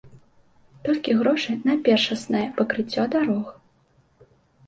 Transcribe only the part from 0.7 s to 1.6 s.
Толькі грошы